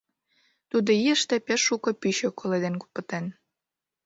[0.69, 3.25] Тудо ийыште пеш шуко пӱчӧ коледен пытен.